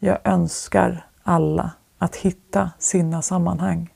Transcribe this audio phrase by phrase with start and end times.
[0.00, 3.94] Jag önskar alla att hitta sina sammanhang,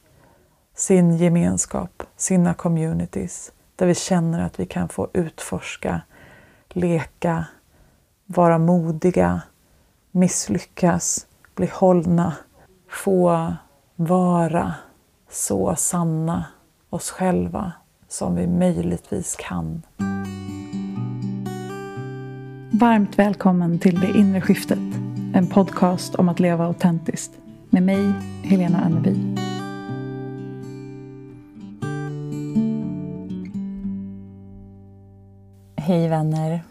[0.75, 6.01] sin gemenskap, sina communities där vi känner att vi kan få utforska,
[6.69, 7.45] leka,
[8.27, 9.43] vara modiga,
[10.11, 12.37] misslyckas, bli hållna,
[12.89, 13.53] få
[13.97, 14.75] vara
[15.31, 16.45] så sanna
[16.91, 17.73] oss själva
[18.09, 19.83] som vi möjligtvis kan.
[22.71, 25.02] Varmt välkommen till Det inre skiftet,
[25.35, 27.33] en podcast om att leva autentiskt
[27.71, 28.13] med mig,
[28.43, 29.37] Helena Anneby.
[35.77, 36.63] Hej vänner!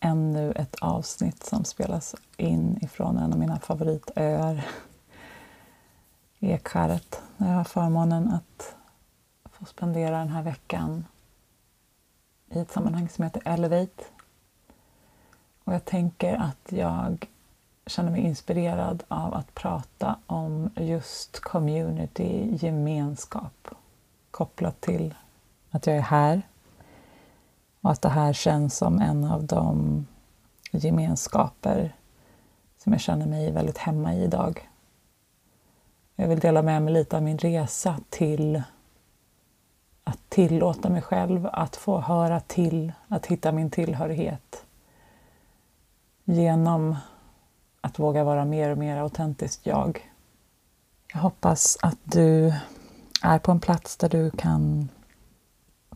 [0.00, 4.66] Ännu ett avsnitt som spelas in ifrån en av mina favoritöar,
[6.40, 7.22] Ekskäret.
[7.36, 8.76] Jag har förmånen att
[9.52, 11.04] få spendera den här veckan
[12.50, 14.04] i ett sammanhang som heter Elevate.
[15.68, 17.28] Och jag tänker att jag
[17.86, 23.68] känner mig inspirerad av att prata om just community, gemenskap
[24.30, 25.14] kopplat till
[25.70, 26.42] att jag är här
[27.80, 30.06] och att det här känns som en av de
[30.70, 31.94] gemenskaper
[32.78, 34.68] som jag känner mig väldigt hemma i idag.
[36.14, 38.62] Jag vill dela med mig lite av min resa till
[40.04, 44.64] att tillåta mig själv att få höra till, att hitta min tillhörighet
[46.28, 46.96] genom
[47.80, 50.10] att våga vara mer och mer autentiskt jag.
[51.12, 52.54] Jag hoppas att du
[53.22, 54.88] är på en plats där du kan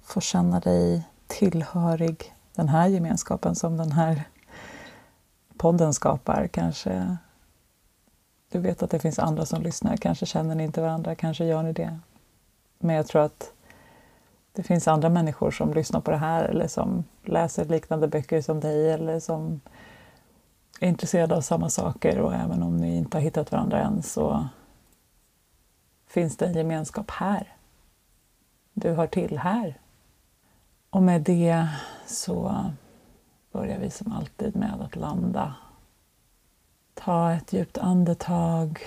[0.02, 4.24] få känna dig tillhörig den här gemenskapen som den här
[5.56, 6.46] podden skapar.
[6.46, 7.16] Kanske
[8.52, 11.62] du vet att det finns andra som lyssnar, kanske känner ni inte varandra, kanske gör
[11.62, 11.98] ni det.
[12.78, 13.52] Men jag tror att
[14.52, 18.60] det finns andra människor som lyssnar på det här eller som läser liknande böcker som
[18.60, 19.60] dig eller som
[20.82, 24.48] är intresserade av samma saker och även om ni inte har hittat varandra än så
[26.06, 27.56] finns det en gemenskap här.
[28.72, 29.78] Du hör till här.
[30.90, 31.68] Och med det
[32.06, 32.64] så
[33.52, 35.54] börjar vi som alltid med att landa.
[36.94, 38.80] Ta ett djupt andetag.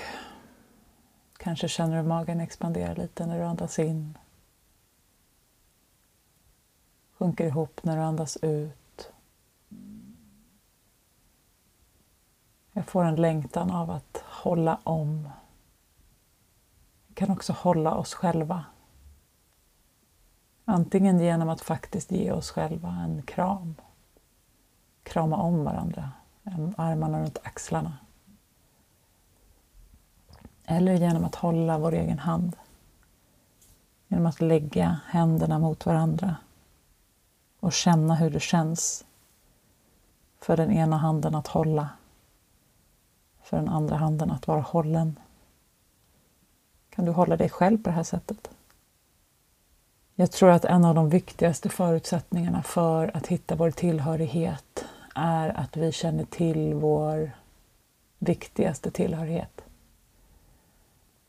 [1.37, 4.17] Kanske känner du magen expandera lite när du andas in.
[7.17, 8.84] Sjunker ihop när du andas ut.
[12.77, 15.29] Jag får en längtan av att hålla om.
[17.07, 18.65] Vi kan också hålla oss själva.
[20.65, 23.75] Antingen genom att faktiskt ge oss själva en kram.
[25.03, 26.11] Krama om varandra,
[26.77, 27.97] armarna runt axlarna.
[30.65, 32.55] Eller genom att hålla vår egen hand.
[34.07, 36.35] Genom att lägga händerna mot varandra
[37.59, 39.05] och känna hur det känns
[40.39, 41.89] för den ena handen att hålla
[43.45, 45.19] för den andra handen att vara hållen.
[46.89, 48.49] Kan du hålla dig själv på det här sättet?
[50.15, 54.85] Jag tror att en av de viktigaste förutsättningarna för att hitta vår tillhörighet
[55.15, 57.31] är att vi känner till vår
[58.19, 59.61] viktigaste tillhörighet.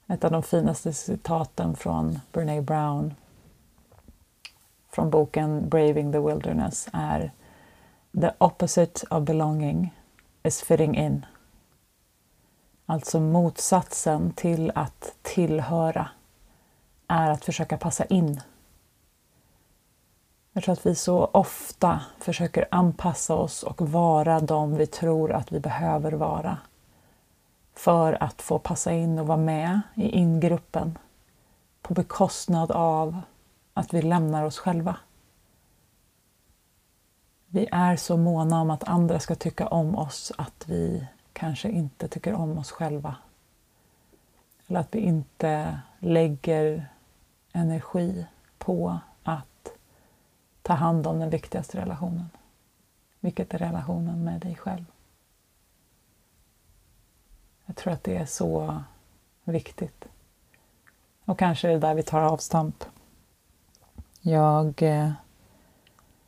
[0.06, 3.14] Ett av de finaste citaten från Brene Brown
[4.88, 7.32] från boken Braving the Wilderness är
[8.20, 9.94] The opposite of belonging
[10.42, 11.26] is fitting in.
[12.86, 16.08] Alltså motsatsen till att tillhöra
[17.08, 18.40] är att försöka passa in.
[20.52, 25.52] Jag tror att vi så ofta försöker anpassa oss och vara de vi tror att
[25.52, 26.58] vi behöver vara
[27.74, 30.98] för att få passa in och vara med i ingruppen
[31.82, 33.20] på bekostnad av
[33.74, 34.96] att vi lämnar oss själva.
[37.46, 42.08] Vi är så måna om att andra ska tycka om oss att vi kanske inte
[42.08, 43.16] tycker om oss själva.
[44.66, 46.88] Eller att vi inte lägger
[47.52, 48.26] energi
[48.58, 49.72] på att
[50.62, 52.30] ta hand om den viktigaste relationen.
[53.20, 54.84] Vilket är relationen med dig själv.
[57.66, 58.82] Jag tror att det är så
[59.44, 60.04] viktigt.
[61.24, 62.84] Och kanske är det där vi tar avstamp.
[64.20, 65.12] Jag eh,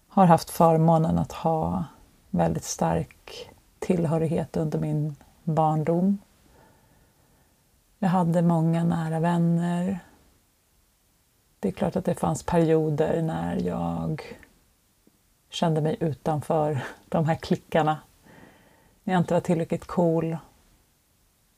[0.08, 1.84] har haft förmånen att ha
[2.30, 3.47] väldigt stark
[3.78, 6.18] tillhörighet under min barndom.
[7.98, 9.98] Jag hade många nära vänner.
[11.60, 14.22] Det är klart att det fanns perioder när jag
[15.50, 17.98] kände mig utanför de här klickarna.
[19.04, 20.36] När jag inte var tillräckligt cool.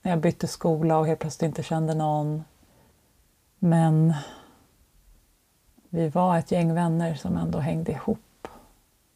[0.03, 2.45] När jag bytte skola och helt plötsligt inte kände någon.
[3.59, 4.15] Men
[5.89, 8.49] vi var ett gäng vänner som ändå hängde ihop.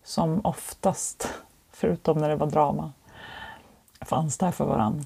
[0.02, 1.28] Som oftast,
[1.76, 2.92] förutom när det var drama,
[4.00, 5.04] fanns där för varandra.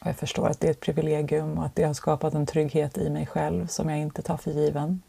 [0.00, 2.98] Och jag förstår att det är ett privilegium och att det har skapat en trygghet
[2.98, 5.02] i mig själv som jag inte tar för given.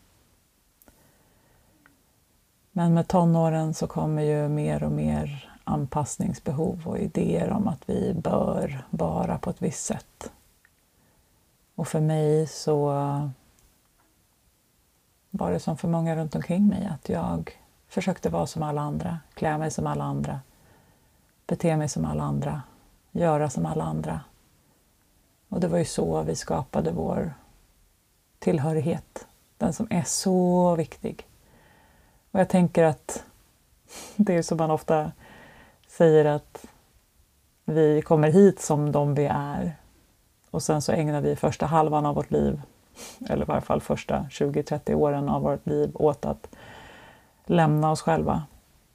[2.72, 8.14] Men med tonåren så kommer ju mer och mer anpassningsbehov och idéer om att vi
[8.14, 10.32] bör vara på ett visst sätt.
[11.76, 12.86] Och för mig så
[15.30, 17.61] var det som för många runt omkring mig att jag
[17.92, 20.40] försökte vara som alla andra, klä mig som alla andra,
[21.48, 22.62] bete mig som alla andra,
[23.12, 24.20] göra som alla andra.
[25.50, 27.34] Och det var ju så vi skapade vår
[28.40, 29.28] tillhörighet,
[29.58, 31.28] den som är så viktig.
[32.32, 33.24] Och jag tänker att
[34.16, 35.12] det är som man ofta
[35.88, 36.66] säger att
[37.66, 39.76] vi kommer hit som de vi är
[40.52, 42.62] och sen så ägnar vi första halvan av vårt liv,
[43.30, 46.56] eller i varje fall första 20-30 åren av vårt liv åt att
[47.52, 48.44] lämna oss själva.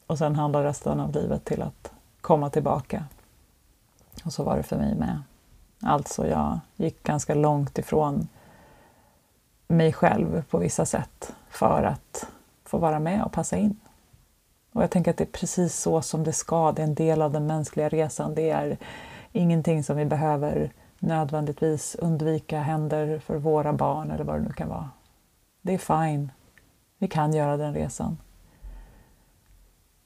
[0.07, 3.05] Och sen handlar resten av livet till att komma tillbaka.
[4.25, 5.23] Och så var det för mig med.
[5.83, 8.29] Alltså, jag gick ganska långt ifrån
[9.69, 12.27] mig själv på vissa sätt för att
[12.65, 13.81] få vara med och passa in.
[14.73, 16.73] Och jag tänker att det är precis så som det ska.
[16.73, 18.35] Det är en del av den mänskliga resan.
[18.35, 18.79] Det är
[19.33, 24.69] ingenting som vi behöver nödvändigtvis undvika händer för våra barn eller vad det nu kan
[24.69, 24.91] vara.
[25.63, 26.31] Det är fine.
[26.99, 28.19] Vi kan göra den resan.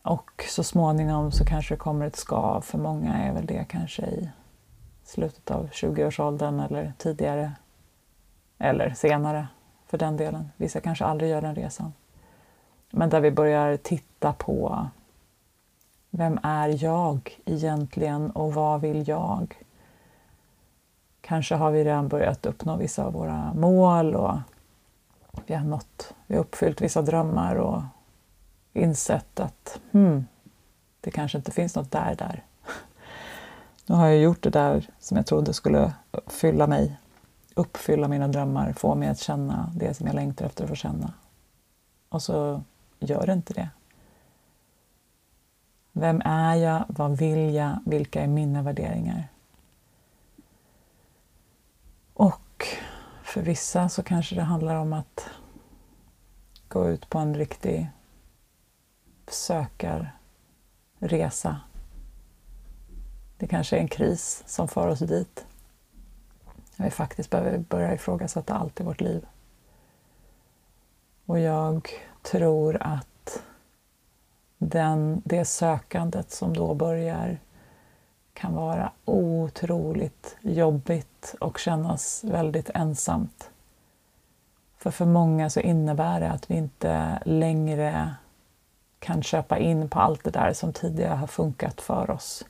[0.03, 2.61] Och så småningom så kanske det kommer ett skav.
[2.61, 4.31] För många är väl det kanske i
[5.05, 7.53] slutet av 20-årsåldern eller tidigare.
[8.59, 9.49] Eller senare
[9.87, 10.51] för den delen.
[10.57, 11.93] Vissa kanske aldrig gör den resan.
[12.91, 14.89] Men där vi börjar titta på
[16.11, 19.55] vem är jag egentligen och vad vill jag?
[21.21, 24.39] Kanske har vi redan börjat uppnå vissa av våra mål och
[25.47, 27.83] vi har nått, vi har uppfyllt vissa drömmar och
[28.73, 30.27] insett att hmm,
[31.01, 32.45] det kanske inte finns något där där.
[33.87, 35.93] Nu har jag gjort det där som jag trodde skulle
[36.27, 36.97] fylla mig,
[37.55, 41.13] uppfylla mina drömmar, få mig att känna det som jag längtar efter att få känna.
[42.09, 42.63] Och så
[42.99, 43.69] gör det inte det.
[45.93, 46.85] Vem är jag?
[46.89, 47.79] Vad vill jag?
[47.87, 49.29] Vilka är mina värderingar?
[52.15, 52.67] Och
[53.23, 55.31] för vissa så kanske det handlar om att
[56.69, 57.91] gå ut på en riktig
[59.33, 60.11] sökarresa.
[63.37, 65.47] Det kanske är en kris som för oss dit.
[66.77, 69.27] Vi faktiskt behöver börja ifrågasätta allt i vårt liv.
[71.27, 71.89] Och jag
[72.23, 73.43] tror att
[74.59, 77.39] den, det sökandet som då börjar
[78.33, 83.51] kan vara otroligt jobbigt och kännas väldigt ensamt.
[84.79, 88.15] För för många så innebär det att vi inte längre
[89.01, 92.45] kan köpa in på allt det där som tidigare har funkat för oss.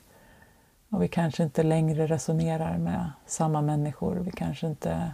[0.89, 4.15] Och vi kanske inte längre resonerar med samma människor.
[4.15, 5.11] Vi kanske inte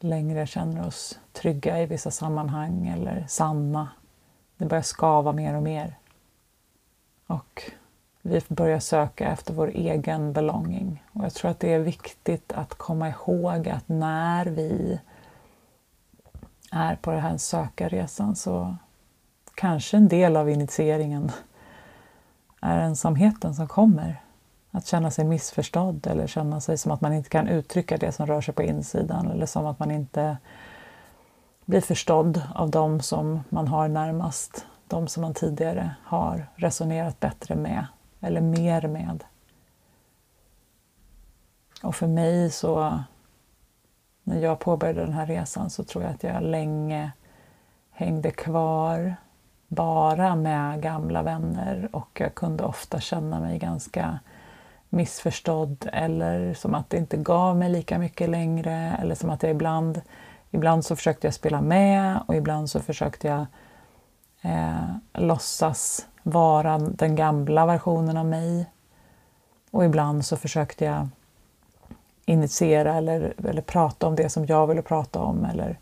[0.00, 3.88] längre känner oss trygga i vissa sammanhang eller sanna.
[4.56, 5.94] Det börjar skava mer och mer.
[7.26, 7.62] Och
[8.22, 11.04] vi börjar söka efter vår egen belonging.
[11.12, 15.00] Och jag tror att det är viktigt att komma ihåg att när vi
[16.70, 18.76] är på den här sökarresan så
[19.60, 21.32] kanske en del av initieringen
[22.60, 24.22] är ensamheten som kommer.
[24.70, 28.26] Att känna sig missförstådd eller känna sig som att man inte kan uttrycka det som
[28.26, 30.36] rör sig på insidan eller som att man inte
[31.64, 37.56] blir förstådd av dem som man har närmast, de som man tidigare har resonerat bättre
[37.56, 37.86] med
[38.20, 39.24] eller mer med.
[41.82, 43.00] Och för mig så,
[44.22, 47.12] när jag påbörjade den här resan så tror jag att jag länge
[47.90, 49.16] hängde kvar
[49.70, 54.18] bara med gamla vänner och jag kunde ofta känna mig ganska
[54.88, 59.50] missförstådd eller som att det inte gav mig lika mycket längre eller som att jag
[59.50, 60.00] ibland,
[60.50, 63.46] ibland så försökte jag spela med och ibland så försökte jag
[64.42, 68.70] eh, låtsas vara den gamla versionen av mig.
[69.70, 71.08] Och ibland så försökte jag
[72.24, 75.78] initiera eller, eller prata om det som jag ville prata om eller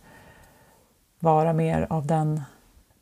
[1.19, 2.43] vara mer av den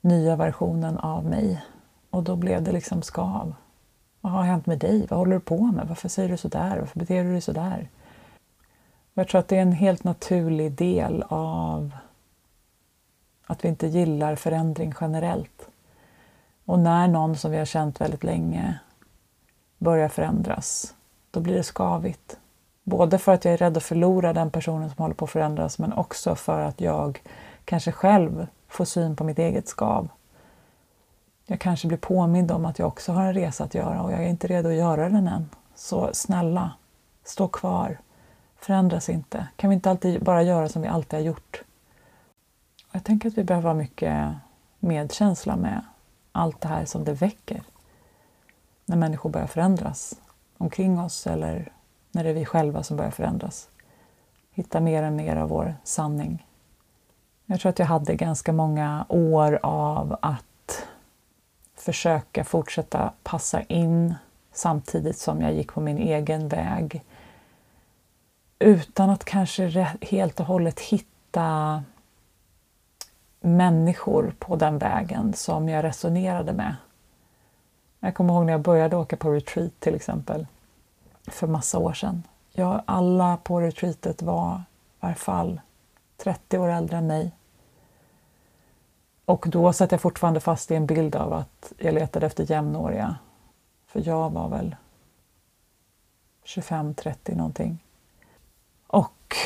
[0.00, 1.64] nya versionen av mig.
[2.10, 3.54] Och då blev det liksom skav.
[4.20, 5.06] Vad har hänt med dig?
[5.10, 5.88] Vad håller du på med?
[5.88, 6.78] Varför säger du sådär?
[6.78, 7.88] Varför beter du dig sådär?
[9.14, 11.96] Och Jag tror att det är en helt naturlig del av
[13.46, 15.68] att vi inte gillar förändring generellt.
[16.64, 18.78] Och när någon som vi har känt väldigt länge
[19.78, 20.94] börjar förändras,
[21.30, 22.38] då blir det skavigt.
[22.82, 25.78] Både för att jag är rädd att förlora den personen som håller på att förändras,
[25.78, 27.22] men också för att jag
[27.64, 30.08] kanske själv få syn på mitt eget skav.
[31.46, 34.24] Jag kanske blir påmind om att jag också har en resa att göra och jag
[34.24, 35.50] är inte redo att göra den än.
[35.74, 36.70] Så snälla,
[37.24, 37.98] stå kvar.
[38.56, 39.46] Förändras inte.
[39.56, 41.62] Kan vi inte alltid bara göra som vi alltid har gjort?
[42.92, 44.34] Jag tänker att vi behöver ha mycket
[44.78, 45.84] medkänsla med
[46.32, 47.62] allt det här som det väcker
[48.84, 50.14] när människor börjar förändras
[50.58, 51.72] omkring oss eller
[52.12, 53.68] när det är vi själva som börjar förändras.
[54.50, 56.46] Hitta mer och mer av vår sanning.
[57.46, 60.86] Jag tror att jag hade ganska många år av att
[61.74, 64.14] försöka fortsätta passa in
[64.52, 67.02] samtidigt som jag gick på min egen väg
[68.58, 71.82] utan att kanske helt och hållet hitta
[73.40, 76.76] människor på den vägen som jag resonerade med.
[78.00, 80.46] Jag kommer ihåg när jag började åka på retreat till exempel
[81.26, 82.22] för massa år sedan.
[82.52, 84.60] Jag, alla på retreatet var i
[85.00, 85.60] varje fall
[86.16, 87.32] 30 år äldre än mig.
[89.24, 93.16] Och då satt jag fortfarande fast i en bild av att jag letade efter jämnåriga.
[93.86, 94.76] För jag var väl
[96.44, 97.84] 25-30 någonting.
[98.86, 99.36] Och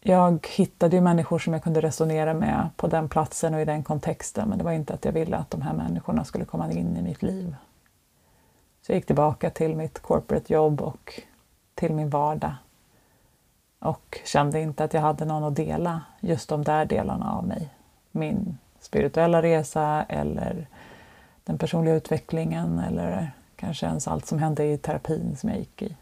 [0.00, 3.82] jag hittade ju människor som jag kunde resonera med på den platsen och i den
[3.82, 6.96] kontexten men det var inte att jag ville att de här människorna skulle komma in
[6.96, 7.56] i mitt liv.
[8.82, 11.20] Så jag gick tillbaka till mitt corporate jobb och
[11.74, 12.54] till min vardag
[13.78, 17.68] och kände inte att jag hade någon att dela just de där delarna av mig.
[18.12, 20.66] Min spirituella resa eller
[21.44, 25.96] den personliga utvecklingen eller kanske ens allt som hände i terapin som jag gick i.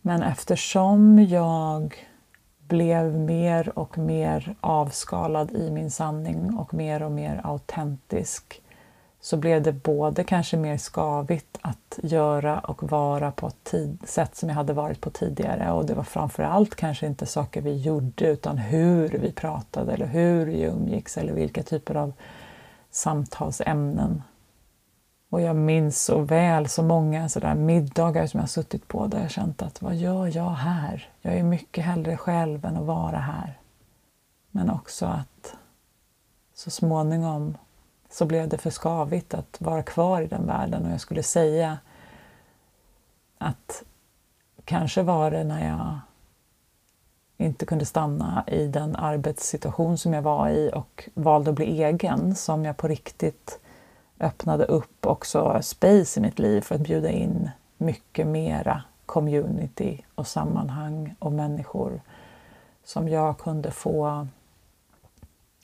[0.00, 1.94] Men eftersom jag
[2.58, 8.62] blev mer och mer avskalad i min sanning och mer och mer autentisk
[9.20, 14.48] så blev det både kanske mer skavigt att göra och vara på ett sätt som
[14.48, 18.58] jag hade varit på tidigare och det var framförallt kanske inte saker vi gjorde utan
[18.58, 22.12] hur vi pratade eller hur vi umgicks eller vilka typer av
[22.90, 24.22] samtalsämnen
[25.30, 29.30] och jag minns så väl så många sådär middagar som jag suttit på där jag
[29.30, 31.10] känt att vad gör jag här?
[31.22, 33.58] Jag är mycket hellre själv än att vara här.
[34.50, 35.56] Men också att
[36.54, 37.56] så småningom
[38.10, 40.86] så blev det för skavigt att vara kvar i den världen.
[40.86, 41.78] Och jag skulle säga
[43.38, 43.82] att
[44.64, 45.98] kanske var det när jag
[47.36, 52.34] inte kunde stanna i den arbetssituation som jag var i och valde att bli egen
[52.34, 53.60] som jag på riktigt
[54.20, 60.26] öppnade upp också space i mitt liv för att bjuda in mycket mera community och
[60.26, 62.00] sammanhang och människor
[62.84, 64.26] som jag kunde få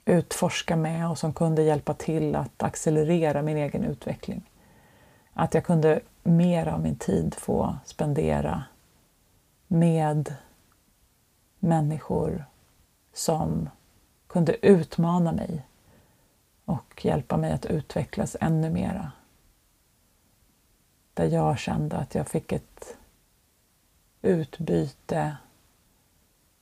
[0.04, 4.50] utforska med och som kunde hjälpa till att accelerera min egen utveckling.
[5.32, 8.64] Att jag kunde mer av min tid få spendera
[9.66, 10.34] med
[11.58, 12.44] människor
[13.12, 13.68] som
[14.26, 15.66] kunde utmana mig
[16.64, 19.12] och hjälpa mig att utvecklas ännu mera.
[21.14, 22.96] Där jag kände att jag fick ett
[24.22, 25.36] utbyte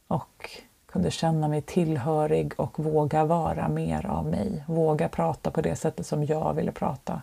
[0.06, 0.50] och
[0.92, 4.64] kunde känna mig tillhörig och våga vara mer av mig.
[4.66, 7.22] Våga prata på det sättet som jag ville prata.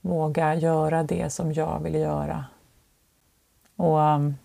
[0.00, 2.44] Våga göra det som jag ville göra.
[3.76, 4.36] Och um,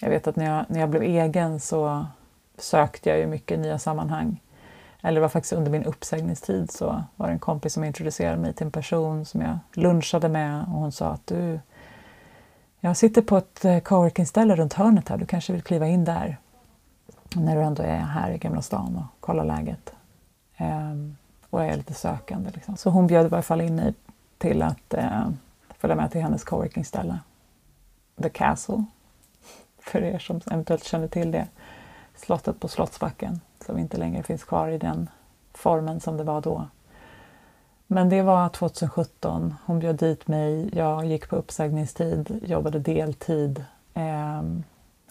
[0.00, 2.06] jag vet att när jag, när jag blev egen så
[2.58, 4.40] sökte jag ju mycket nya sammanhang
[5.02, 8.52] eller det var faktiskt under min uppsägningstid så var det en kompis som introducerade mig
[8.52, 11.60] till en person som jag lunchade med och hon sa att du,
[12.80, 16.38] jag sitter på ett eh, coworking-ställe runt hörnet här, du kanske vill kliva in där
[17.36, 19.92] när du ändå är här i Gamla stan och kollar läget.
[20.56, 21.16] Ehm,
[21.50, 22.50] och jag är lite sökande.
[22.54, 22.76] Liksom.
[22.76, 23.94] Så hon bjöd i varje fall in mig
[24.38, 25.28] till att eh,
[25.78, 27.18] följa med till hennes coworking-ställe.
[28.22, 28.84] The Castle,
[29.78, 31.48] för er som eventuellt känner till det.
[32.16, 35.08] Slottet på Slottsbacken som inte längre finns kvar i den
[35.54, 36.66] formen som det var då.
[37.86, 39.54] Men det var 2017.
[39.64, 40.70] Hon bjöd dit mig.
[40.72, 44.42] Jag gick på uppsägningstid, jobbade deltid eh,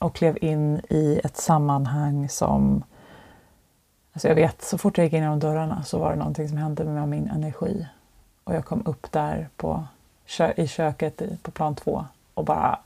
[0.02, 2.84] och klev in i ett sammanhang som...
[4.14, 6.58] Alltså jag vet, så fort jag gick in genom dörrarna så var det någonting som
[6.58, 7.88] hände med min energi.
[8.44, 9.84] Och jag kom upp där på,
[10.56, 12.80] i köket på plan två och bara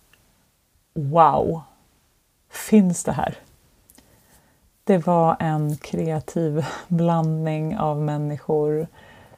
[0.94, 1.62] Wow!
[2.50, 3.38] Finns det här?
[4.84, 8.88] Det var en kreativ blandning av människor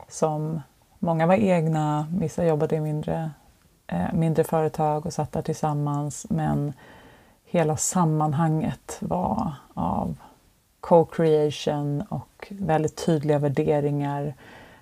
[0.07, 0.61] som
[0.99, 3.31] många var egna, vissa jobbade i mindre,
[3.87, 6.73] eh, mindre företag och satt där tillsammans men
[7.49, 10.15] hela sammanhanget var av
[10.79, 14.33] co-creation och väldigt tydliga värderingar,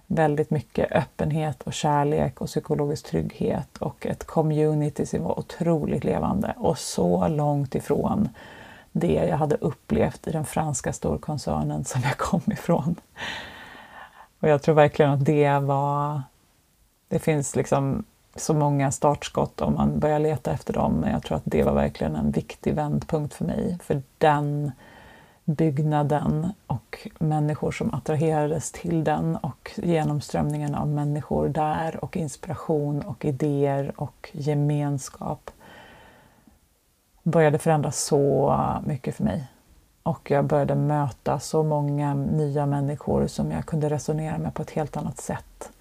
[0.07, 6.53] väldigt mycket öppenhet och kärlek och psykologisk trygghet och ett community som var otroligt levande
[6.57, 8.29] och så långt ifrån
[8.91, 12.95] det jag hade upplevt i den franska storkoncernen som jag kom ifrån.
[14.39, 16.21] Och jag tror verkligen att det var...
[17.07, 18.03] Det finns liksom
[18.35, 20.93] så många startskott om man börjar leta efter dem.
[20.93, 23.77] Men jag tror att det var verkligen en viktig vändpunkt för mig.
[23.83, 24.71] För den
[25.45, 33.25] byggnaden och människor som attraherades till den och genomströmningen av människor där och inspiration och
[33.25, 35.51] idéer och gemenskap
[37.23, 39.47] började förändras så mycket för mig.
[40.03, 44.71] Och jag började möta så många nya människor som jag kunde resonera med på ett
[44.71, 45.71] helt annat sätt.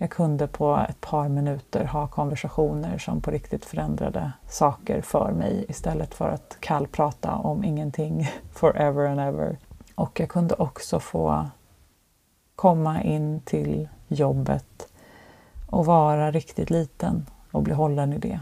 [0.00, 5.64] Jag kunde på ett par minuter ha konversationer som på riktigt förändrade saker för mig
[5.68, 9.58] istället för att kallprata om ingenting forever and ever.
[9.94, 11.46] Och jag kunde också få
[12.56, 14.88] komma in till jobbet
[15.66, 18.40] och vara riktigt liten och bli hållen i det.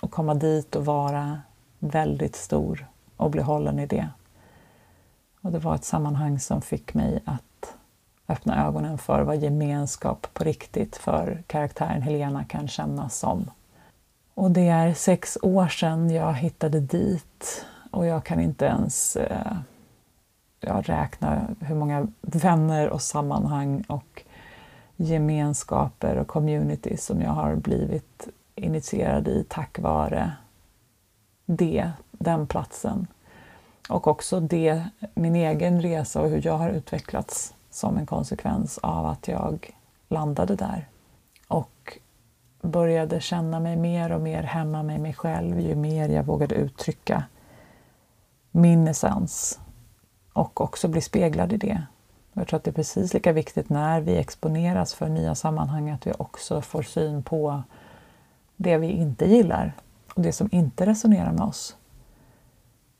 [0.00, 1.40] Och komma dit och vara
[1.78, 4.08] väldigt stor och bli hållen i det.
[5.40, 7.76] Och det var ett sammanhang som fick mig att
[8.28, 13.50] öppna ögonen för vad gemenskap på riktigt för karaktären Helena kan kännas som.
[14.34, 19.56] Och det är sex år sedan jag hittade dit och jag kan inte ens eh,
[20.60, 24.22] jag räkna hur många vänner och sammanhang och
[24.96, 30.32] gemenskaper och community som jag har blivit initierad i tack vare
[31.46, 33.06] det, den platsen.
[33.88, 39.06] Och också det, min egen resa och hur jag har utvecklats som en konsekvens av
[39.06, 39.70] att jag
[40.08, 40.88] landade där.
[41.48, 41.98] Och
[42.62, 47.24] började känna mig mer och mer hemma med mig själv ju mer jag vågade uttrycka
[48.50, 49.60] min essens
[50.32, 51.82] och också bli speglad i det.
[52.32, 56.06] Jag tror att det är precis lika viktigt när vi exponeras för nya sammanhang att
[56.06, 57.62] vi också får syn på
[58.56, 59.72] det vi inte gillar
[60.14, 61.76] och det som inte resonerar med oss.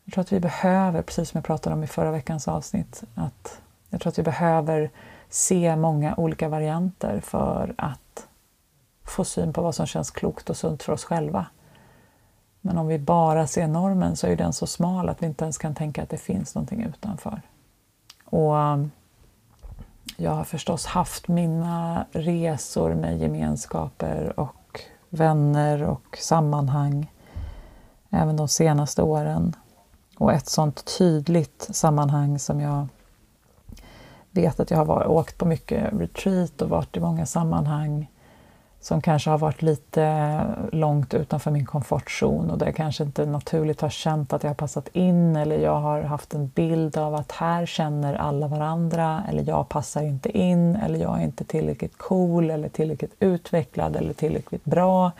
[0.05, 3.61] Jag tror att vi behöver, precis som jag pratade om i förra veckans avsnitt, att
[3.91, 4.91] jag tror att vi behöver
[5.29, 8.27] se många olika varianter för att
[9.05, 11.47] få syn på vad som känns klokt och sunt för oss själva.
[12.61, 15.59] Men om vi bara ser normen så är den så smal att vi inte ens
[15.59, 17.43] kan tänka att det finns någonting utanför.
[18.25, 18.91] Och um,
[20.17, 27.13] jag har förstås haft mina resor med gemenskaper och vänner och sammanhang
[28.11, 29.57] även de senaste åren.
[30.19, 32.87] Och ett sånt tydligt sammanhang som jag
[34.35, 38.09] vet att jag har varit, åkt på mycket retreat och varit i många sammanhang
[38.85, 40.41] som kanske har varit lite
[40.73, 44.55] långt utanför min komfortzon och där jag kanske inte naturligt har känt att jag har
[44.55, 49.49] passat in eller jag har haft en bild av att här känner alla varandra eller
[49.49, 54.65] jag passar inte in eller jag är inte tillräckligt cool eller tillräckligt utvecklad eller tillräckligt
[54.65, 55.13] bra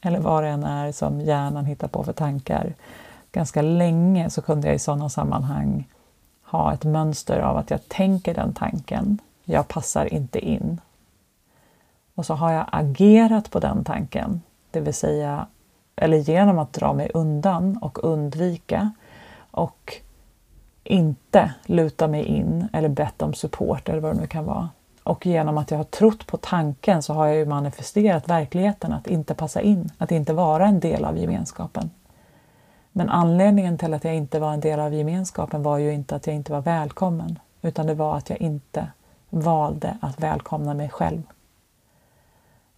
[0.00, 2.74] eller vad det än är som hjärnan hittar på för tankar.
[3.32, 5.86] Ganska länge så kunde jag i sådana sammanhang
[6.50, 10.80] ha ett mönster av att jag tänker den tanken, jag passar inte in.
[12.14, 15.46] Och så har jag agerat på den tanken, det vill säga
[15.96, 18.90] eller genom att dra mig undan och undvika
[19.50, 19.94] och
[20.84, 24.68] inte luta mig in eller bett om support eller vad det nu kan vara.
[25.02, 29.06] Och genom att jag har trott på tanken så har jag ju manifesterat verkligheten att
[29.06, 31.90] inte passa in, att inte vara en del av gemenskapen.
[32.92, 36.26] Men anledningen till att jag inte var en del av gemenskapen var ju inte att
[36.26, 38.88] jag inte var välkommen, utan det var att jag inte
[39.30, 41.22] valde att välkomna mig själv.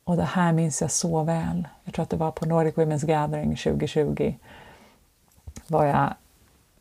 [0.04, 1.68] Och det här minns jag så väl.
[1.84, 4.34] Jag tror att det var på Nordic Women's Gathering 2020.
[5.66, 6.14] var jag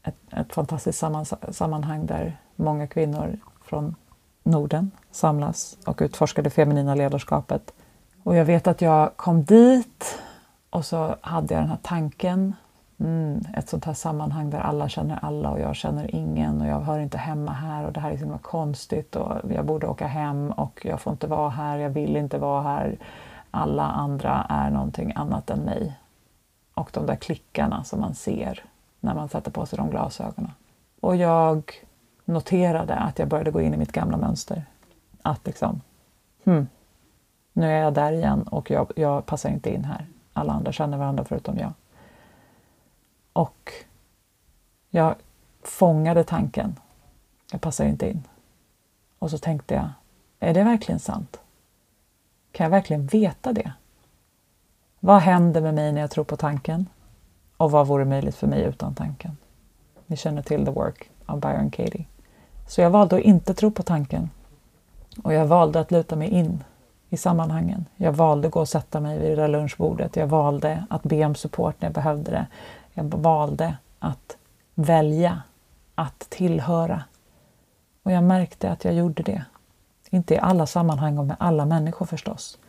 [0.04, 1.04] ett, ett fantastiskt
[1.52, 3.96] sammanhang där många kvinnor från
[4.44, 7.74] Norden samlas och utforskar det feminina ledarskapet.
[8.24, 10.20] Och jag vet att jag kom dit
[10.70, 12.56] och så hade jag den här tanken
[13.00, 16.80] Mm, ett sånt här sammanhang där alla känner alla och jag känner ingen och jag
[16.80, 20.08] hör inte hemma här och det här är så himla konstigt och jag borde åka
[20.08, 22.98] hem och jag får inte vara här, jag vill inte vara här.
[23.52, 26.00] Alla andra är någonting annat än mig.
[26.74, 28.64] Och de där klickarna som man ser
[29.00, 30.52] när man sätter på sig de glasögonen.
[31.00, 31.74] Och jag
[32.26, 34.66] noterade att jag började gå in i mitt gamla mönster.
[35.22, 35.82] Att liksom,
[36.44, 36.68] hmm,
[37.54, 40.06] nu är jag där igen och jag, jag passar inte in här.
[40.34, 41.74] Alla andra känner varandra förutom jag.
[43.34, 43.74] Och
[44.90, 45.16] jag
[45.64, 46.76] fångade tanken.
[47.52, 48.24] Jag passar inte in.
[49.20, 49.90] Och så tänkte jag,
[50.40, 51.40] är det verkligen sant?
[52.52, 53.72] Kan jag verkligen veta det?
[55.00, 56.90] Vad händer med mig när jag tror på tanken?
[57.58, 59.38] Och vad vore möjligt för mig utan tanken?
[60.06, 62.06] Ni känner till The Work av Byron Katie.
[62.68, 64.30] Så jag valde att inte tro på tanken.
[65.24, 66.64] Och jag valde att luta mig in
[67.10, 67.86] i sammanhangen.
[67.96, 70.16] Jag valde att gå och sätta mig vid det där lunchbordet.
[70.16, 72.48] Jag valde att be om support när jag behövde det.
[72.94, 74.38] Jag valde att
[74.76, 75.42] välja
[75.96, 77.04] att tillhöra.
[78.04, 79.46] Och jag märkte att jag gjorde det.
[80.10, 82.60] Inte i alla sammanhang och med alla människor förstås.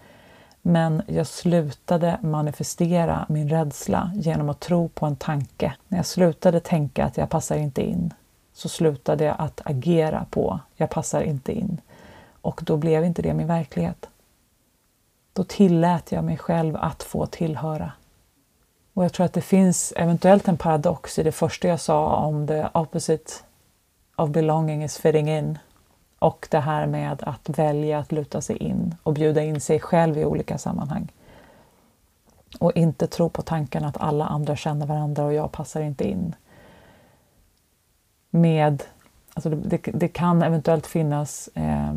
[0.63, 5.75] Men jag slutade manifestera min rädsla genom att tro på en tanke.
[5.89, 8.15] När jag slutade tänka att jag passar inte in
[8.53, 11.81] så slutade jag att agera på jag passar inte in.
[12.41, 14.09] Och då blev inte det min verklighet.
[15.33, 17.93] Då tillät jag mig själv att få tillhöra.
[19.01, 22.47] Och jag tror att det finns eventuellt en paradox i det första jag sa om
[22.47, 23.33] the opposite
[24.17, 25.59] of belonging is fitting in
[26.19, 30.19] och det här med att välja att luta sig in och bjuda in sig själv
[30.19, 31.13] i olika sammanhang.
[32.59, 36.35] Och inte tro på tanken att alla andra känner varandra och jag passar inte in.
[38.31, 38.83] Med,
[39.35, 41.95] alltså det, det, det kan eventuellt finnas eh,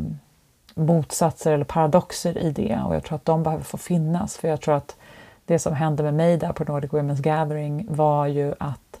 [0.74, 4.60] motsatser eller paradoxer i det och jag tror att de behöver få finnas för jag
[4.60, 4.96] tror att
[5.44, 9.00] det som hände med mig där på Nordic Women's Gathering var ju att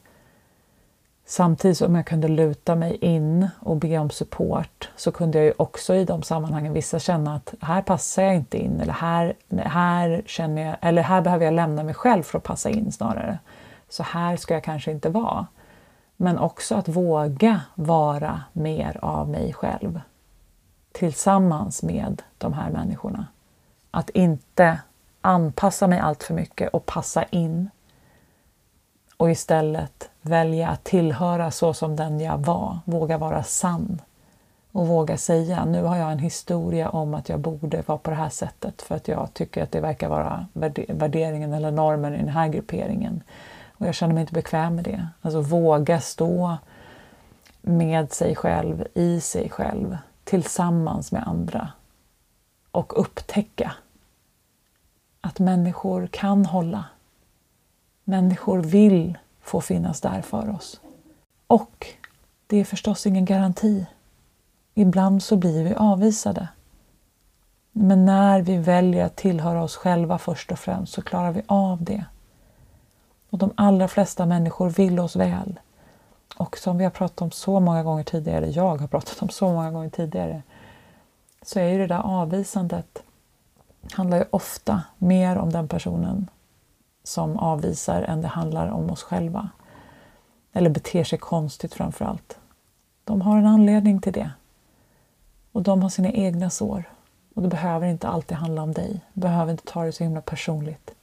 [1.26, 5.52] Samtidigt som jag kunde luta mig in och be om support så kunde jag ju
[5.56, 10.22] också i de sammanhangen vissa känna att här passar jag inte in eller här, här,
[10.26, 13.38] känner jag, eller här behöver jag lämna mig själv för att passa in snarare.
[13.88, 15.46] Så här ska jag kanske inte vara.
[16.16, 20.00] Men också att våga vara mer av mig själv
[20.92, 23.26] tillsammans med de här människorna.
[23.90, 24.78] Att inte
[25.24, 27.70] anpassa mig allt för mycket och passa in
[29.16, 34.00] och istället välja att tillhöra så som den jag var, våga vara sann
[34.72, 38.16] och våga säga nu har jag en historia om att jag borde vara på det
[38.16, 40.46] här sättet för att jag tycker att det verkar vara
[40.88, 43.22] värderingen eller normen i den här grupperingen.
[43.72, 45.08] Och jag känner mig inte bekväm med det.
[45.22, 46.56] Alltså våga stå
[47.62, 51.68] med sig själv, i sig själv, tillsammans med andra
[52.70, 53.72] och upptäcka
[55.24, 56.84] att människor kan hålla
[58.04, 60.80] Människor vill få finnas där för oss.
[61.46, 61.86] Och
[62.46, 63.86] det är förstås ingen garanti.
[64.74, 66.48] Ibland så blir vi avvisade.
[67.72, 71.84] Men när vi väljer att tillhöra oss själva först och främst så klarar vi av
[71.84, 72.04] det.
[73.30, 75.60] Och de allra flesta människor vill oss väl.
[76.36, 79.52] Och som vi har pratat om så många gånger tidigare, jag har pratat om så
[79.52, 80.42] många gånger tidigare,
[81.42, 83.02] så är ju det där avvisandet
[83.92, 86.30] handlar ju ofta mer om den personen
[87.04, 89.50] som avvisar än det handlar om oss själva.
[90.52, 92.38] Eller beter sig konstigt framför allt.
[93.04, 94.30] De har en anledning till det.
[95.52, 96.84] Och de har sina egna sår.
[97.34, 99.00] Och det behöver inte alltid handla om dig.
[99.12, 100.94] Du behöver inte ta det så himla personligt.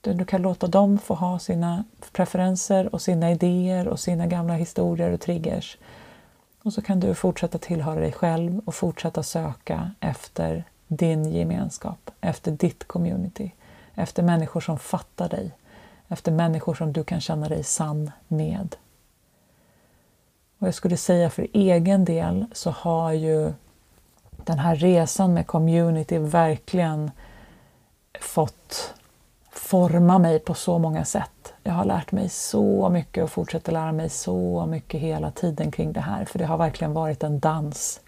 [0.00, 4.54] Du, du kan låta dem få ha sina preferenser och sina idéer och sina gamla
[4.54, 5.78] historier och triggers.
[6.62, 12.50] Och så kan du fortsätta tillhöra dig själv och fortsätta söka efter din gemenskap, efter
[12.50, 13.50] ditt community
[13.96, 15.50] efter människor som fattar dig,
[16.08, 18.76] efter människor som du kan känna dig sann med.
[20.58, 23.52] Och jag skulle säga för egen del så har ju
[24.44, 27.10] den här resan med community verkligen
[28.20, 28.94] fått
[29.50, 31.54] forma mig på så många sätt.
[31.62, 35.92] Jag har lärt mig så mycket och fortsätter lära mig så mycket hela tiden kring
[35.92, 38.00] det här, för det har verkligen varit en dans.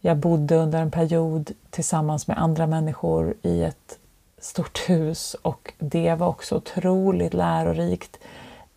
[0.00, 3.98] Jag bodde under en period tillsammans med andra människor i ett
[4.38, 8.18] stort hus och det var också otroligt lärorikt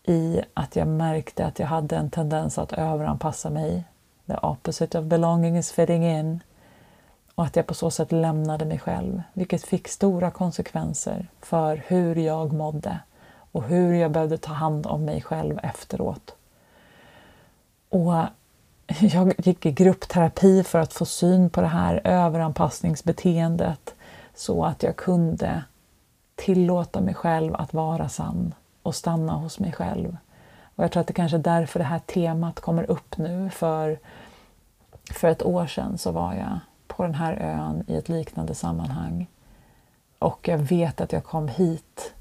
[0.03, 3.83] i att jag märkte att jag hade en tendens att överanpassa mig.
[4.27, 6.39] The opposite of belonging is fitting in.
[7.35, 12.15] Och att jag på så sätt lämnade mig själv, vilket fick stora konsekvenser för hur
[12.15, 12.99] jag mådde
[13.51, 16.35] och hur jag behövde ta hand om mig själv efteråt.
[17.89, 18.13] Och
[18.99, 23.95] jag gick i gruppterapi för att få syn på det här överanpassningsbeteendet
[24.35, 25.63] så att jag kunde
[26.35, 30.17] tillåta mig själv att vara sann och stanna hos mig själv.
[30.75, 33.49] Och Jag tror att det kanske är därför det här temat kommer upp nu.
[33.49, 33.99] För,
[35.11, 39.27] för ett år sedan så var jag på den här ön i ett liknande sammanhang.
[40.19, 42.13] Och jag vet att jag kom hit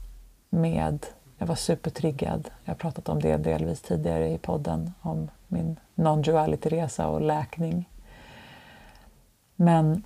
[0.51, 1.07] med,
[1.39, 7.07] jag var supertriggad, jag har pratat om det delvis tidigare i podden, om min non-duality-resa
[7.07, 7.89] och läkning.
[9.57, 10.03] Men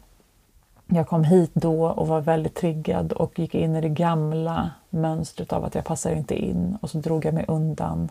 [0.86, 5.52] jag kom hit då och var väldigt triggad och gick in i det gamla mönstret
[5.52, 8.10] av att jag passar inte in och så drog jag mig undan.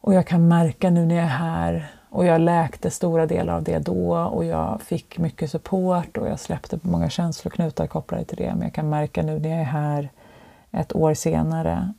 [0.00, 3.62] Och jag kan märka nu när jag är här och jag läkte stora delar av
[3.62, 8.52] det då och jag fick mycket support och jag släppte många känsloknutar kopplade till det.
[8.54, 10.08] Men jag kan märka nu när jag är här
[10.70, 11.92] ett år senare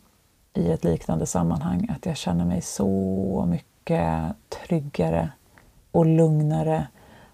[0.53, 5.29] i ett liknande sammanhang att jag känner mig så mycket Eh, tryggare
[5.91, 6.87] och lugnare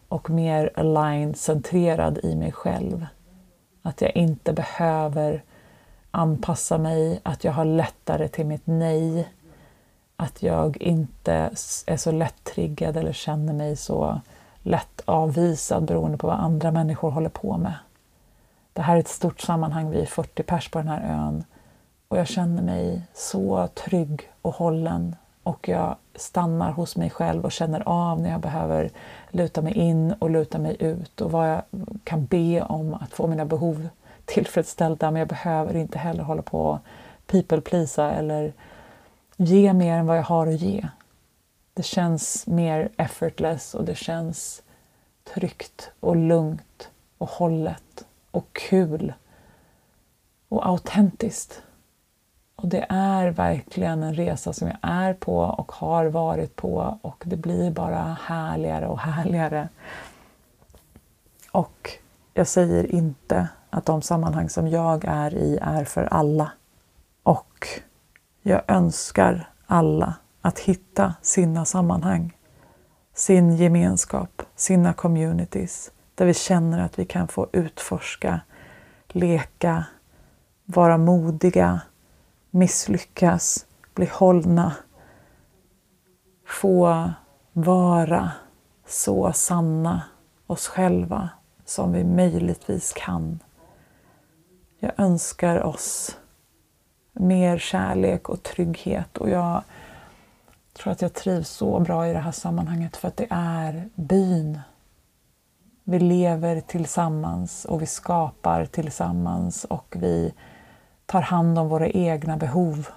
[0.07, 3.05] och mer aligned, centrerad i mig själv.
[3.81, 5.43] Att jag inte behöver
[6.11, 9.27] anpassa mig, att jag har lättare till mitt nej.
[10.15, 11.33] Att jag inte
[11.87, 14.21] är så lätt-triggad eller känner mig så
[14.59, 17.73] lätt avvisad beroende på vad andra människor håller på med.
[18.73, 21.43] Det här är ett stort sammanhang, vi är 40 pers på den här ön
[22.07, 25.15] och jag känner mig så trygg och hållen
[25.47, 28.91] och jag stannar hos mig själv och känner av när jag behöver
[29.31, 31.61] luta mig in och luta mig ut och vad jag
[32.03, 33.87] kan be om att få mina behov
[34.25, 36.79] tillfredsställda men jag behöver inte heller hålla på och
[37.27, 38.53] people pleasa eller
[39.37, 40.87] ge mer än vad jag har att ge.
[41.73, 44.63] Det känns mer effortless och det känns
[45.33, 49.13] tryggt och lugnt och hållet och kul
[50.49, 51.61] och autentiskt.
[52.61, 57.23] Och det är verkligen en resa som jag är på och har varit på och
[57.25, 59.69] det blir bara härligare och härligare.
[61.51, 61.91] Och
[62.33, 66.51] jag säger inte att de sammanhang som jag är i är för alla.
[67.23, 67.67] Och
[68.41, 72.37] jag önskar alla att hitta sina sammanhang,
[73.13, 78.39] sin gemenskap, sina communities där vi känner att vi kan få utforska,
[79.07, 79.85] leka,
[80.65, 81.81] vara modiga,
[82.57, 84.75] misslyckas, bli hållna,
[86.45, 87.11] få
[87.53, 88.31] vara
[88.87, 90.01] så sanna
[90.47, 91.29] oss själva
[91.65, 93.39] som vi möjligtvis kan.
[94.79, 96.17] Jag önskar oss
[97.13, 99.63] mer kärlek och trygghet och jag
[100.73, 104.59] tror att jag trivs så bra i det här sammanhanget för att det är byn.
[105.83, 110.33] Vi lever tillsammans och vi skapar tillsammans och vi
[111.07, 112.87] tar hand om våra egna behov.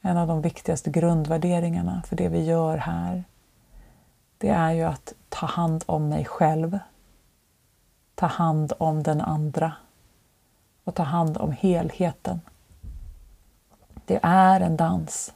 [0.00, 3.24] En av de viktigaste grundvärderingarna för det vi gör här
[4.42, 6.78] det är ju att ta hand om mig själv,
[8.14, 9.72] ta hand om den andra
[10.84, 12.40] och ta hand om helheten.
[14.06, 15.34] Det är en dans,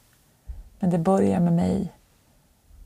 [0.79, 1.93] men det börjar med mig.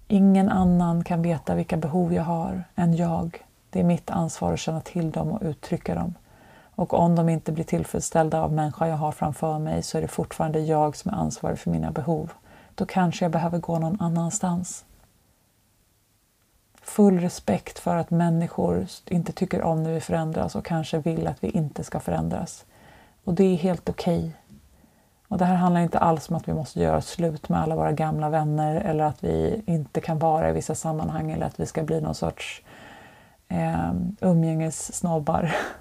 [0.08, 3.44] Ingen annan kan veta vilka behov jag har än jag.
[3.70, 6.14] Det är mitt ansvar att känna till dem och uttrycka dem.
[6.74, 10.08] Och om de inte blir tillfredsställda av människan jag har framför mig så är det
[10.08, 12.32] fortfarande jag som är ansvarig för mina behov.
[12.74, 14.84] Då kanske jag behöver gå någon annanstans.
[16.82, 21.44] Full respekt för att människor inte tycker om när vi förändras och kanske vill att
[21.44, 22.64] vi inte ska förändras.
[23.24, 24.18] Och det är helt okej.
[24.18, 24.30] Okay.
[25.30, 27.92] Och det här handlar inte alls om att vi måste göra slut med alla våra
[27.92, 31.82] gamla vänner eller att vi inte kan vara i vissa sammanhang eller att vi ska
[31.82, 32.62] bli någon sorts
[33.48, 35.56] eh, umgängessnobbar.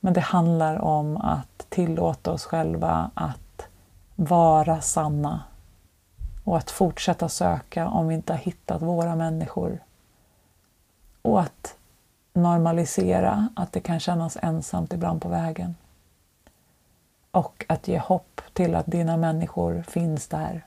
[0.00, 3.66] Men det handlar om att tillåta oss själva att
[4.16, 5.42] vara sanna
[6.44, 9.78] och att fortsätta söka om vi inte har hittat våra människor.
[11.22, 11.76] Och att
[12.32, 15.76] normalisera att det kan kännas ensamt ibland på vägen.
[17.30, 20.64] Och att ge hopp till att dina människor finns där.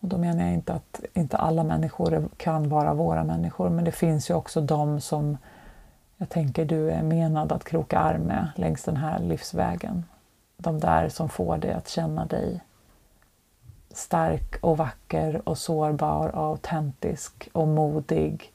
[0.00, 3.92] Och då menar jag inte att inte alla människor kan vara våra människor, men det
[3.92, 5.38] finns ju också de som
[6.16, 10.04] jag tänker du är menad att kroka arm med längs den här livsvägen.
[10.56, 12.60] De där som får dig att känna dig
[13.90, 18.52] stark och vacker och sårbar och autentisk och modig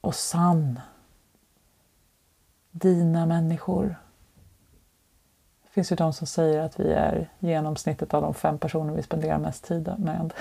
[0.00, 0.80] och sann.
[2.70, 3.96] Dina människor.
[5.62, 9.02] Det finns ju de som säger att vi är genomsnittet av de fem personer vi
[9.02, 10.32] spenderar mest tid med.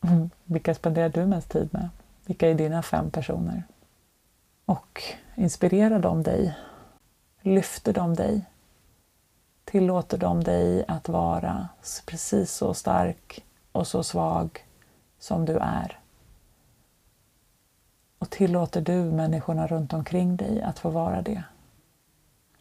[0.44, 1.88] Vilka spenderar du mest tid med?
[2.26, 3.62] Vilka är dina fem personer?
[4.64, 5.02] Och
[5.34, 6.58] inspirerar de dig?
[7.40, 8.44] Lyfter de dig?
[9.64, 11.68] Tillåter de dig att vara
[12.06, 14.66] precis så stark och så svag
[15.18, 15.98] som du är?
[18.18, 21.44] Och tillåter du människorna runt omkring dig att få vara det?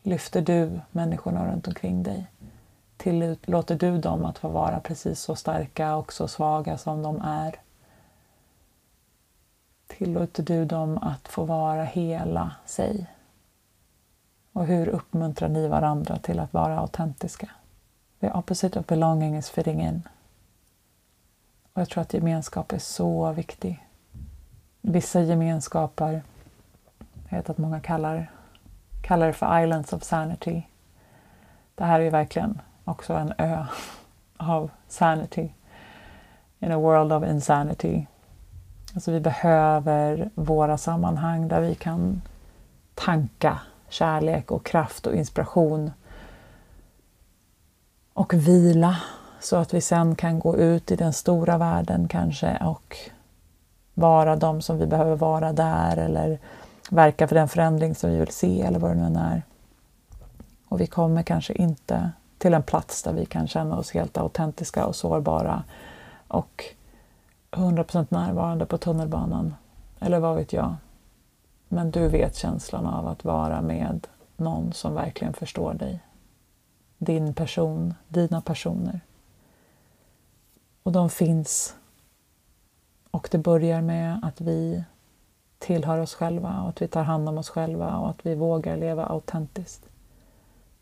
[0.01, 2.27] Lyfter du människorna runt omkring dig?
[2.97, 7.59] Tillåter du dem att få vara precis så starka och så svaga som de är?
[9.97, 13.05] Tillåter du dem att få vara hela sig?
[14.53, 17.49] Och hur uppmuntrar ni varandra till att vara autentiska?
[18.19, 20.07] The opposite of belonging is fitting in.
[21.73, 23.87] Och jag tror att gemenskap är så viktig.
[24.81, 26.23] Vissa gemenskaper,
[27.29, 28.31] jag vet att många kallar,
[29.01, 30.63] kallar det för islands of sanity.
[31.75, 33.65] Det här är ju verkligen också en ö
[34.37, 35.49] av sanity.
[36.59, 38.07] In a world of insanity.
[38.93, 42.21] Alltså vi behöver våra sammanhang där vi kan
[42.95, 45.91] tanka kärlek och kraft och inspiration
[48.13, 48.97] och vila
[49.39, 52.97] så att vi sen kan gå ut i den stora världen kanske och
[53.93, 56.39] vara de som vi behöver vara där eller
[56.89, 59.43] verka för den förändring som vi vill se eller vad det nu än är.
[60.67, 64.85] Och vi kommer kanske inte till en plats där vi kan känna oss helt autentiska
[64.85, 65.63] och sårbara
[66.27, 66.63] och
[67.55, 69.55] 100% närvarande på tunnelbanan.
[69.99, 70.75] Eller vad vet jag.
[71.67, 75.99] Men du vet känslan av att vara med någon som verkligen förstår dig.
[76.97, 78.99] Din person, dina personer.
[80.83, 81.75] Och de finns.
[83.11, 84.83] Och det börjar med att vi
[85.59, 88.77] tillhör oss själva och att vi tar hand om oss själva och att vi vågar
[88.77, 89.89] leva autentiskt.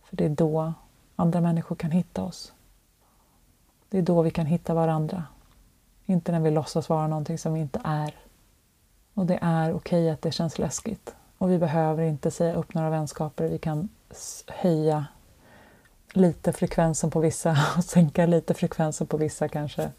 [0.03, 0.73] För det är då
[1.15, 2.53] andra människor kan hitta oss.
[3.89, 5.23] Det är då vi kan hitta varandra.
[6.05, 8.15] Inte när vi låtsas vara någonting som vi inte är.
[9.13, 11.15] Och det är okej okay att det känns läskigt.
[11.37, 13.47] Och vi behöver inte säga upp några vänskaper.
[13.47, 13.89] Vi kan
[14.47, 15.05] höja
[16.13, 19.91] lite frekvensen på vissa och sänka lite frekvensen på vissa kanske.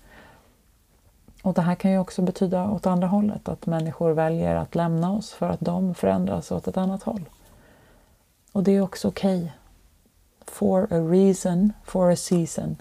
[1.43, 5.12] Och det här kan ju också betyda åt andra hållet, att människor väljer att lämna
[5.12, 7.25] oss för att de förändras åt ett annat håll.
[8.53, 9.38] Och det är också okej.
[9.38, 9.51] Okay.
[10.47, 12.77] For a reason, for a season.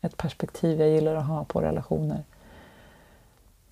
[0.00, 2.24] Ett perspektiv jag gillar att ha på relationer.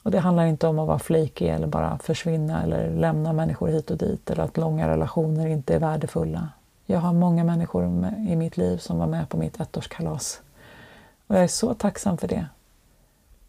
[0.02, 3.90] Och det handlar inte om att vara flaky eller bara försvinna eller lämna människor hit
[3.90, 6.48] och dit eller att långa relationer inte är värdefulla.
[6.86, 7.84] Jag har många människor
[8.28, 10.40] i mitt liv som var med på mitt ettårskalas.
[11.26, 12.46] Och jag är så tacksam för det.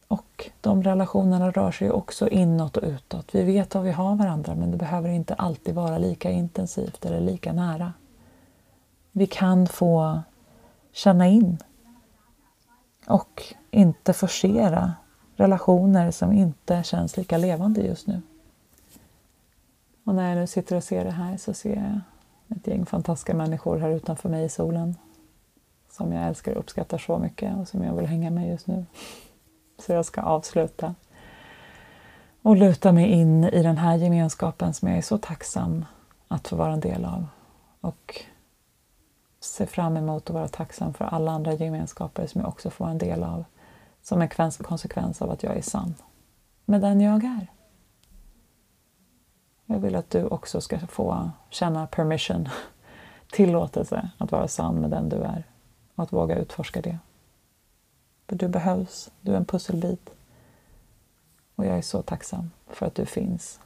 [0.07, 3.35] Och de relationerna rör sig också inåt och utåt.
[3.35, 7.19] Vi vet vad vi har varandra men det behöver inte alltid vara lika intensivt eller
[7.19, 7.93] lika nära.
[9.12, 10.21] Vi kan få
[10.91, 11.57] känna in
[13.07, 14.93] och inte forcera
[15.39, 18.21] relationer som inte känns lika levande just nu.
[20.04, 23.34] Och när jag nu sitter och ser det här så ser jag ett gäng fantastiska
[23.34, 24.95] människor här utanför mig i solen
[25.91, 28.86] som jag älskar och uppskattar så mycket och som jag vill hänga med just nu.
[29.78, 30.95] Så jag ska avsluta
[32.41, 35.86] och luta mig in i den här gemenskapen som jag är så tacksam
[36.28, 37.28] att få vara en del av
[37.82, 38.21] och
[39.39, 42.91] se fram emot att vara tacksam för alla andra gemenskaper som jag också får vara
[42.91, 43.45] en del av
[44.01, 44.29] som en
[44.63, 45.95] konsekvens av att jag är sann
[46.65, 47.47] med den jag är.
[49.65, 52.49] Jag vill att du också ska få känna permission,
[53.31, 55.43] tillåtelse att vara sann med den du är
[55.95, 56.99] och att våga utforska det.
[58.27, 60.09] För du behövs, du är en pusselbit.
[61.55, 63.59] Och jag är så tacksam för att du finns.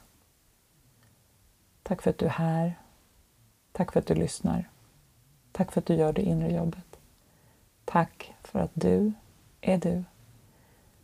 [1.82, 2.78] Tack för att du är här.
[3.72, 4.70] Tack för att du lyssnar.
[5.52, 6.96] Tack för att du gör det inre jobbet.
[7.84, 9.12] Tack för att du
[9.60, 10.04] är du.